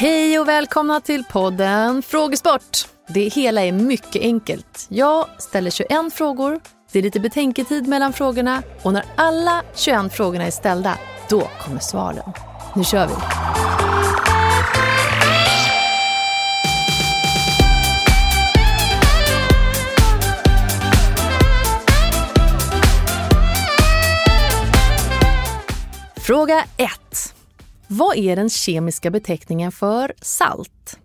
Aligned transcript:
Hej 0.00 0.38
och 0.38 0.48
välkomna 0.48 1.00
till 1.00 1.24
podden 1.24 2.02
Frågesport. 2.02 2.88
Det 3.08 3.28
hela 3.28 3.64
är 3.64 3.72
mycket 3.72 4.22
enkelt. 4.22 4.86
Jag 4.88 5.26
ställer 5.38 5.70
21 5.70 5.90
frågor, 6.12 6.60
det 6.92 6.98
är 6.98 7.02
lite 7.02 7.20
betänketid 7.20 7.88
mellan 7.88 8.12
frågorna 8.12 8.62
och 8.82 8.92
när 8.92 9.04
alla 9.16 9.62
21 9.74 10.12
frågorna 10.12 10.44
är 10.44 10.50
ställda, 10.50 10.98
då 11.28 11.48
kommer 11.60 11.80
svaren. 11.80 12.32
Nu 12.76 12.84
kör 12.84 13.06
vi! 13.06 13.14
Fråga 26.20 26.64
1. 26.76 27.34
Vad 27.90 28.16
är 28.16 28.36
den 28.36 28.50
kemiska 28.50 29.10
beteckningen 29.10 29.72
för 29.72 30.12
salt? 30.22 30.98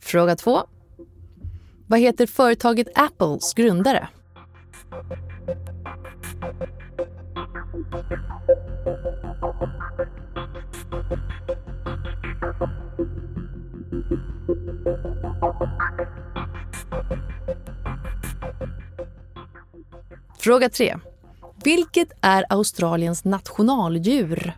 Fråga 0.00 0.36
2. 0.36 0.60
Vad 1.86 2.00
heter 2.00 2.26
företaget 2.26 2.88
Apples 2.94 3.54
grundare? 3.54 4.08
Fråga 20.38 20.68
3. 20.68 20.98
Vilket 21.64 22.08
är 22.20 22.44
Australiens 22.48 23.24
nationaldjur? 23.24 24.52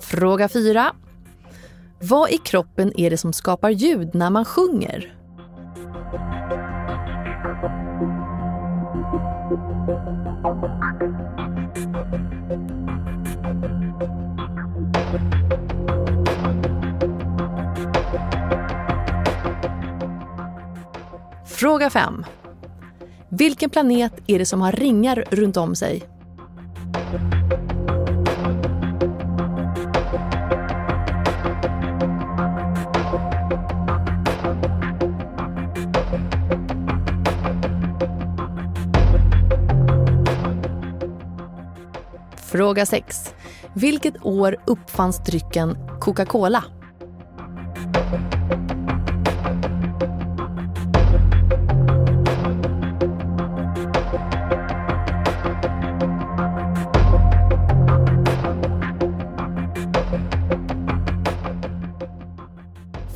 Fråga 0.00 0.48
4. 0.48 0.92
Vad 2.00 2.30
i 2.30 2.38
kroppen 2.38 3.00
är 3.00 3.10
det 3.10 3.16
som 3.16 3.32
skapar 3.32 3.70
ljud 3.70 4.14
när 4.14 4.30
man 4.30 4.44
sjunger? 4.44 5.12
Fråga 21.46 21.90
5. 21.90 22.24
Vilken 23.28 23.70
planet 23.70 24.12
är 24.26 24.38
det 24.38 24.46
som 24.46 24.60
har 24.60 24.72
ringar 24.72 25.24
runt 25.30 25.56
om 25.56 25.74
sig? 25.74 26.15
Fråga 42.56 42.86
6. 42.86 43.34
Vilket 43.74 44.14
år 44.24 44.56
uppfanns 44.66 45.24
drycken 45.24 45.78
Coca-Cola? 46.00 46.64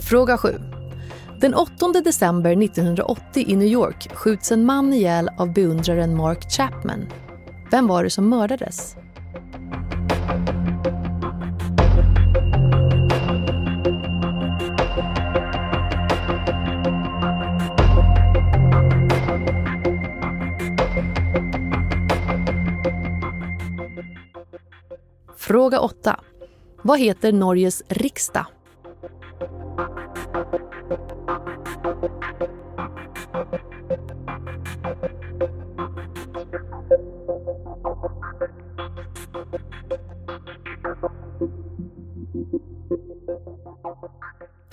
Fråga 0.00 0.38
7. 0.38 0.48
Den 1.40 1.54
8 1.54 1.72
december 2.04 2.62
1980 2.62 3.44
i 3.46 3.56
New 3.56 3.68
York 3.68 4.08
skjuts 4.14 4.52
en 4.52 4.64
man 4.64 4.92
ihjäl 4.92 5.28
av 5.38 5.52
beundraren 5.52 6.16
Mark 6.16 6.50
Chapman. 6.50 7.06
Vem 7.70 7.86
var 7.86 8.04
det 8.04 8.10
som 8.10 8.28
mördades? 8.28 8.96
Fråga 25.50 25.80
8. 25.80 26.20
Vad 26.82 27.00
heter 27.00 27.32
Norges 27.32 27.82
riksdag? 27.88 28.46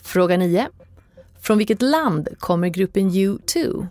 Fråga 0.01 0.37
9. 0.37 0.67
Från 1.39 1.57
vilket 1.57 1.81
land 1.81 2.29
kommer 2.39 2.67
gruppen 2.67 3.11
U2? 3.11 3.87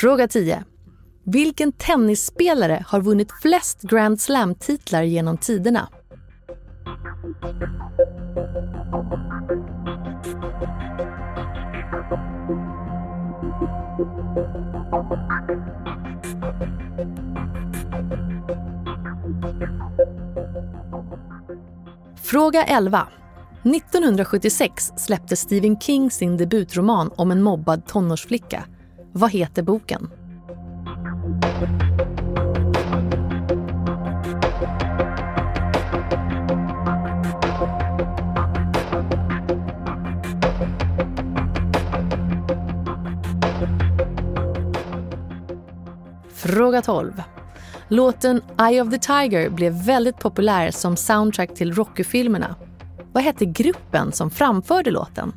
Fråga 0.00 0.28
10. 0.28 0.64
Vilken 1.24 1.72
tennisspelare 1.72 2.84
har 2.86 3.00
vunnit 3.00 3.28
flest 3.42 3.82
Grand 3.82 4.20
Slam-titlar 4.20 5.02
genom 5.02 5.36
tiderna? 5.36 5.88
Fråga 22.16 22.64
11. 22.64 23.08
1976 23.62 24.92
släppte 24.96 25.36
Stephen 25.36 25.80
King 25.80 26.10
sin 26.10 26.36
debutroman 26.36 27.10
om 27.16 27.30
en 27.30 27.42
mobbad 27.42 27.86
tonårsflicka. 27.86 28.64
Vad 29.12 29.30
heter 29.30 29.62
boken? 29.62 30.10
Fråga 46.34 46.82
12. 46.82 47.22
Låten 47.88 48.40
Eye 48.60 48.82
of 48.82 48.90
the 48.90 48.98
Tiger 48.98 49.50
blev 49.50 49.72
väldigt 49.72 50.18
populär 50.18 50.70
som 50.70 50.96
soundtrack 50.96 51.54
till 51.54 51.74
Rocky-filmerna. 51.74 52.54
Vad 53.12 53.24
hette 53.24 53.44
gruppen 53.44 54.12
som 54.12 54.30
framförde 54.30 54.90
låten? 54.90 55.32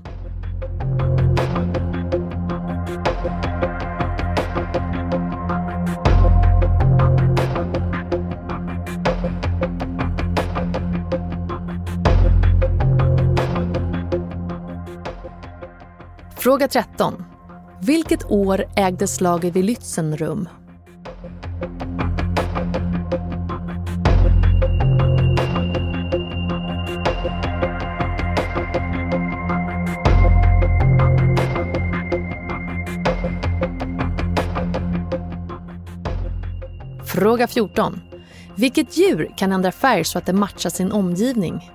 Fråga 16.42 16.68
13. 16.68 17.24
Vilket 17.82 18.32
år 18.32 18.66
ägde 18.76 19.08
slaget 19.08 19.56
vid 19.56 19.66
Lützen 19.66 20.18
rum? 20.18 20.50
Fråga 37.06 37.48
14. 37.48 38.02
Vilket 38.56 38.98
djur 38.98 39.34
kan 39.38 39.52
ändra 39.52 39.72
färg 39.72 40.04
så 40.04 40.18
att 40.18 40.26
det 40.26 40.34
matchar 40.34 40.70
sin 40.70 40.92
omgivning? 40.92 41.72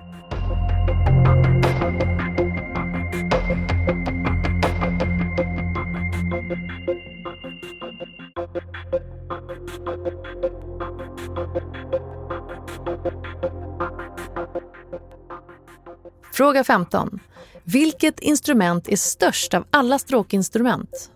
Fråga 16.37 16.63
15. 16.63 17.19
Vilket 17.63 18.19
instrument 18.19 18.87
är 18.87 18.95
störst 18.95 19.53
av 19.53 19.65
alla 19.69 19.99
stråkinstrument? 19.99 21.11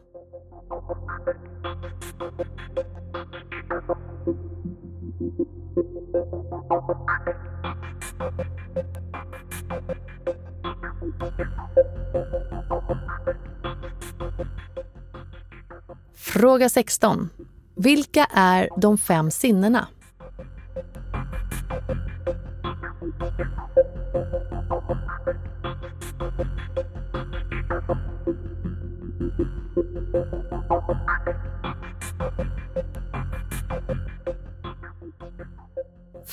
Fråga 16.15 16.69
16. 16.69 17.29
Vilka 17.75 18.25
är 18.25 18.69
de 18.77 18.97
fem 18.97 19.31
sinnena? 19.31 19.87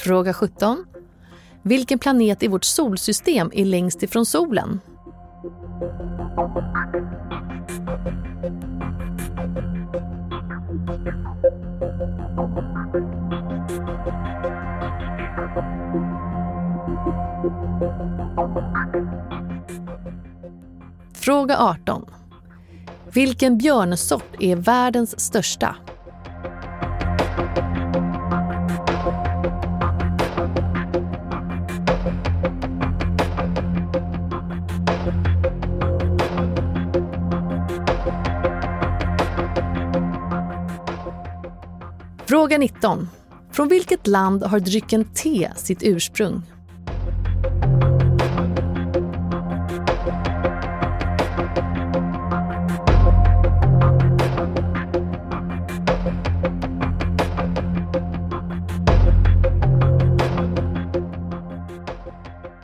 Fråga 0.08 0.32
17. 0.32 0.86
Vilken 1.62 1.98
planet 1.98 2.42
i 2.42 2.48
vårt 2.48 2.64
solsystem 2.64 3.50
är 3.54 3.64
längst 3.64 4.02
ifrån 4.02 4.26
solen? 4.26 4.80
Fråga 21.14 21.58
18. 21.58 22.04
Vilken 23.12 23.58
björnsort 23.58 24.34
är 24.38 24.56
världens 24.56 25.20
största? 25.20 25.76
Fråga 42.28 42.58
19. 42.58 43.08
Från 43.52 43.68
vilket 43.68 44.06
land 44.06 44.42
har 44.42 44.60
drycken 44.60 45.04
te 45.04 45.50
sitt 45.56 45.82
ursprung? 45.82 46.42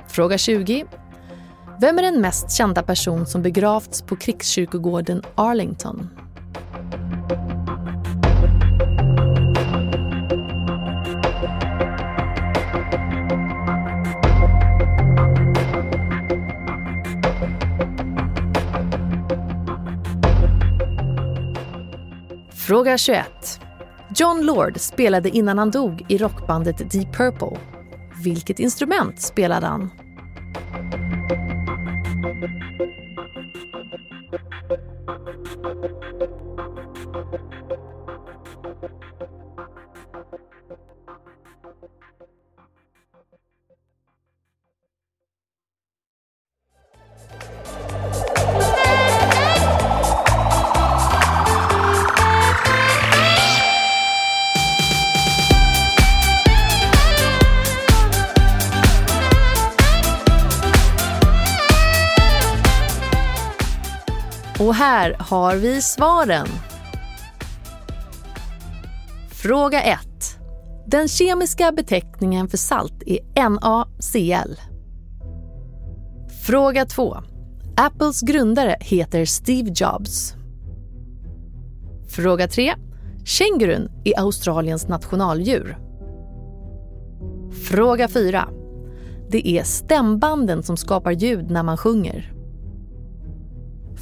Fråga 0.08 0.38
20. 0.38 0.84
Vem 1.80 1.98
är 1.98 2.02
den 2.02 2.20
mest 2.20 2.52
kända 2.52 2.82
person 2.82 3.26
som 3.26 3.42
begravts 3.42 4.02
på 4.02 4.16
krigskyrkogården 4.16 5.22
Arlington? 5.34 6.23
Fråga 22.74 22.98
21. 22.98 23.60
John 24.16 24.46
Lord 24.46 24.80
spelade 24.80 25.28
innan 25.28 25.58
han 25.58 25.70
dog 25.70 26.06
i 26.08 26.18
rockbandet 26.18 26.90
Deep 26.90 27.16
Purple. 27.16 27.58
Vilket 28.24 28.58
instrument 28.58 29.20
spelade 29.20 29.66
han? 29.66 29.90
Och 64.58 64.74
här 64.74 65.16
har 65.18 65.56
vi 65.56 65.82
svaren. 65.82 66.46
Fråga 69.30 69.82
1. 69.82 69.98
Den 70.86 71.08
kemiska 71.08 71.72
beteckningen 71.72 72.48
för 72.48 72.56
salt 72.56 73.02
är 73.06 73.50
NaCl. 73.50 74.60
Fråga 76.46 76.86
2. 76.86 77.16
Apples 77.76 78.20
grundare 78.20 78.76
heter 78.80 79.24
Steve 79.24 79.72
Jobs. 79.74 80.34
Fråga 82.08 82.48
3. 82.48 82.74
Kängurun 83.24 83.88
är 84.04 84.20
Australiens 84.20 84.88
nationaldjur. 84.88 85.78
Fråga 87.70 88.08
4. 88.08 88.48
Det 89.30 89.48
är 89.48 89.62
stämbanden 89.62 90.62
som 90.62 90.76
skapar 90.76 91.10
ljud 91.10 91.50
när 91.50 91.62
man 91.62 91.76
sjunger. 91.76 92.33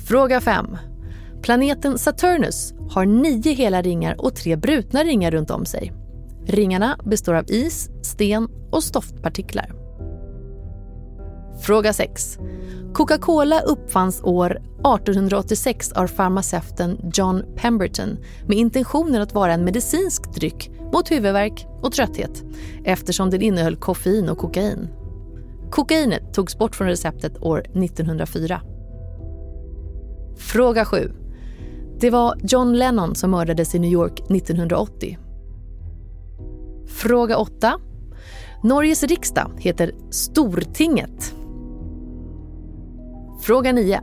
Fråga 0.07 0.41
5. 0.41 0.77
Planeten 1.43 1.99
Saturnus 1.99 2.75
har 2.91 3.07
nio 3.07 3.53
hela 3.55 3.83
ringar 3.83 4.15
och 4.19 4.35
tre 4.35 4.57
brutna 4.57 5.05
ringar 5.05 5.31
runt 5.31 5.51
om 5.51 5.65
sig. 5.65 5.93
Ringarna 6.47 6.99
består 7.05 7.35
av 7.35 7.45
is, 7.49 7.91
sten 8.03 8.49
och 8.71 8.85
stoftpartiklar. 8.85 9.73
Fråga 11.61 11.93
6. 11.93 12.39
Coca-Cola 12.95 13.61
uppfanns 13.61 14.23
år 14.23 14.51
1886 14.51 15.93
av 15.93 16.07
farmaceuten 16.07 17.11
John 17.15 17.43
Pemberton 17.57 18.19
med 18.47 18.59
intentionen 18.59 19.23
att 19.23 19.35
vara 19.35 19.53
en 19.55 19.65
medicinsk 19.65 20.35
dryck 20.35 20.71
mot 20.93 21.11
huvudvärk 21.11 21.67
och 21.83 21.93
trötthet 21.93 22.43
eftersom 22.85 23.31
den 23.31 23.43
innehöll 23.43 23.77
koffein 23.77 24.29
och 24.29 24.39
kokain. 24.39 24.89
Kokainet 25.71 26.35
togs 26.35 26.59
bort 26.59 26.77
från 26.77 26.89
receptet 26.89 27.43
år 27.43 27.61
1904. 27.61 28.61
Fråga 30.37 30.85
7. 30.85 31.13
Det 32.01 32.11
var 32.11 32.35
John 32.43 32.73
Lennon 32.73 33.15
som 33.15 33.31
mördades 33.31 33.75
i 33.75 33.79
New 33.79 33.93
York 33.93 34.21
1980. 34.31 35.19
Fråga 36.87 37.37
8. 37.37 37.73
Norges 38.63 39.03
riksdag 39.03 39.51
heter 39.59 39.93
Stortinget. 40.11 41.35
Fråga 43.41 43.73
9. 43.73 44.01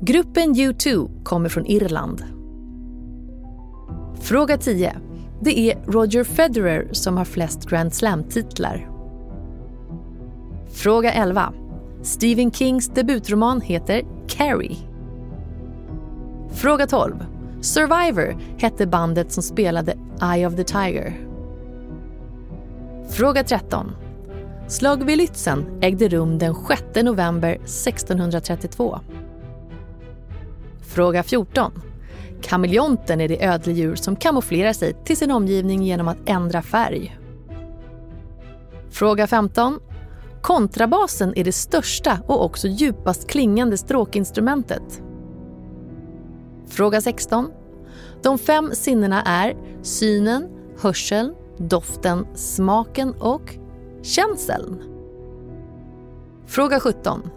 Gruppen 0.00 0.54
U2 0.54 1.22
kommer 1.24 1.48
från 1.48 1.66
Irland. 1.66 2.24
Fråga 4.20 4.58
10. 4.58 4.96
Det 5.40 5.58
är 5.58 5.78
Roger 5.86 6.24
Federer 6.24 6.88
som 6.92 7.16
har 7.16 7.24
flest 7.24 7.68
Grand 7.68 7.94
Slam-titlar. 7.94 8.90
Fråga 10.72 11.12
11. 11.12 11.52
Stephen 12.02 12.52
Kings 12.52 12.88
debutroman 12.88 13.60
heter 13.60 14.02
Carrie. 14.28 14.91
Fråga 16.54 16.86
12. 16.86 17.14
Survivor 17.60 18.36
hette 18.58 18.86
bandet 18.86 19.32
som 19.32 19.42
spelade 19.42 19.94
Eye 20.34 20.46
of 20.46 20.56
the 20.56 20.64
Tiger. 20.64 21.20
Fråga 23.10 23.44
13. 23.44 23.92
Slag 24.68 25.04
vid 25.04 25.18
Lützen 25.18 25.78
ägde 25.80 26.08
rum 26.08 26.38
den 26.38 26.54
6 26.54 26.84
november 27.02 27.50
1632. 27.52 29.00
Fråga 30.80 31.22
14. 31.22 31.72
Kameleonten 32.42 33.20
är 33.20 33.28
det 33.28 33.44
ödledjur 33.44 33.94
som 33.94 34.16
kamouflerar 34.16 34.72
sig 34.72 34.96
till 35.04 35.16
sin 35.16 35.30
omgivning 35.30 35.82
genom 35.82 36.08
att 36.08 36.18
ändra 36.26 36.62
färg. 36.62 37.18
Fråga 38.90 39.26
15. 39.26 39.80
Kontrabasen 40.42 41.32
är 41.36 41.44
det 41.44 41.52
största 41.52 42.18
och 42.26 42.44
också 42.44 42.68
djupast 42.68 43.28
klingande 43.28 43.78
stråkinstrumentet. 43.78 45.02
Fråga 46.72 47.00
16. 47.00 47.50
De 48.22 48.38
fem 48.38 48.70
sinnena 48.74 49.22
är 49.22 49.56
synen, 49.82 50.48
hörseln, 50.80 51.34
doften, 51.58 52.26
smaken 52.34 53.14
och 53.20 53.54
känseln. 54.02 54.82
Fråga 56.46 56.80
17. 56.80 57.30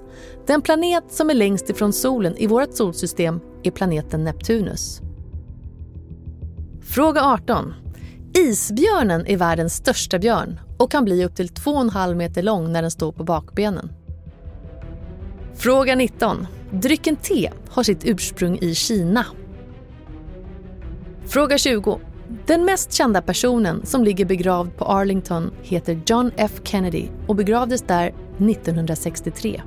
Den 0.48 0.62
planet 0.62 1.04
som 1.10 1.30
är 1.30 1.34
längst 1.34 1.70
ifrån 1.70 1.94
solen 1.94 2.38
i 2.38 2.48
vårt 2.48 2.74
solsystem 2.74 3.40
är 3.64 3.72
planeten 3.72 4.24
Neptunus. 4.24 5.02
Fråga 6.82 7.22
18. 7.22 7.74
Isbjörnen 8.34 9.28
är 9.28 9.38
världens 9.38 9.74
största 9.74 10.20
björn 10.20 10.60
och 10.78 10.92
kan 10.92 11.06
bli 11.06 11.26
upp 11.26 11.36
till 11.36 11.48
2,5 11.48 12.16
meter 12.16 12.44
lång 12.44 12.72
när 12.72 12.82
den 12.82 12.92
står 12.92 13.12
på 13.12 13.24
bakbenen. 13.24 13.90
Fråga 15.56 15.96
19. 15.96 16.48
Drycken 16.72 17.16
te 17.16 17.52
har 17.70 17.84
sitt 17.84 18.06
ursprung 18.06 18.58
i 18.62 18.76
Kina. 18.76 19.26
Fråga 21.28 21.58
20. 21.58 22.00
Den 22.46 22.66
mest 22.66 22.94
kända 22.94 23.22
personen 23.22 23.86
som 23.86 24.04
ligger 24.04 24.26
begravd 24.26 24.78
på 24.78 24.86
Arlington 24.86 25.52
heter 25.62 26.02
John 26.06 26.32
F 26.38 26.52
Kennedy 26.64 27.08
och 27.28 27.36
begravdes 27.36 27.82
där 27.82 28.08
1963. 28.38 29.62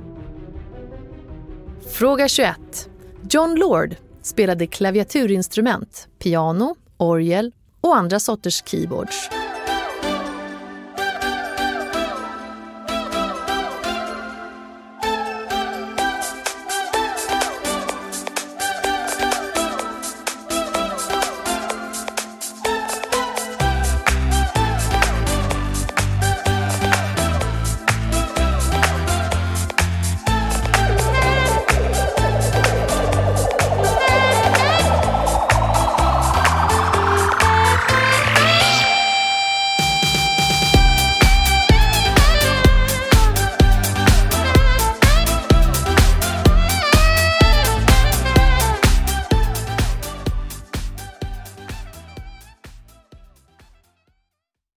Fråga 1.89 2.27
21. 2.27 2.89
John 3.29 3.55
Lord 3.55 3.95
spelade 4.21 4.67
klaviaturinstrument, 4.67 6.07
piano, 6.19 6.75
orgel 6.97 7.51
och 7.81 7.95
andra 7.97 8.19
sorters 8.19 8.63
keyboards. 8.65 9.29